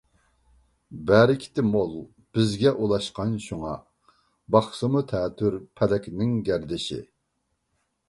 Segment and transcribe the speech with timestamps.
[1.11, 1.93] بەرىكىتى مول،
[2.39, 3.77] بىزگە ئۇلاشقان شۇڭا،
[4.59, 7.03] باقسىمۇ تەتۈر، پەلەكنىڭ گەردىشى.